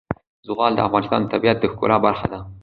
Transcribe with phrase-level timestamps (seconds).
[0.47, 2.39] زغال د افغانستان د طبیعت د ښکلا برخه ده.